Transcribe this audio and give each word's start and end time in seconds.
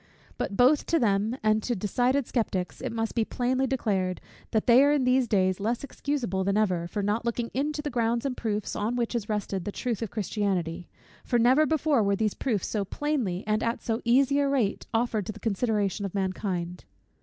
But 0.39 0.57
both 0.57 0.87
to 0.87 0.97
them 0.97 1.37
and 1.43 1.61
to 1.61 1.75
decided 1.75 2.25
sceptics 2.25 2.81
it 2.81 2.91
must 2.91 3.13
be 3.13 3.23
plainly 3.23 3.67
declared, 3.67 4.19
that 4.49 4.65
they 4.65 4.83
are 4.83 4.91
in 4.91 5.03
these 5.03 5.27
days 5.27 5.59
less 5.59 5.83
excusable 5.83 6.43
than 6.43 6.57
ever, 6.57 6.87
for 6.87 7.03
not 7.03 7.23
looking 7.23 7.51
into 7.53 7.83
the 7.83 7.91
grounds 7.91 8.25
and 8.25 8.35
proofs 8.35 8.75
on 8.75 8.95
which 8.95 9.13
is 9.13 9.29
rested 9.29 9.63
the 9.63 9.71
truth 9.71 10.01
of 10.01 10.09
Christianity; 10.09 10.89
for 11.23 11.37
never 11.37 11.67
before 11.67 12.01
were 12.01 12.15
these 12.15 12.33
proofs 12.33 12.65
so 12.65 12.83
plainly, 12.83 13.43
and 13.45 13.61
at 13.61 13.79
so 13.83 14.01
easy 14.03 14.39
a 14.39 14.49
rate, 14.49 14.87
offered 14.91 15.27
to 15.27 15.31
the 15.31 15.39
consideration 15.39 16.03
of 16.03 16.15
mankind. 16.15 16.85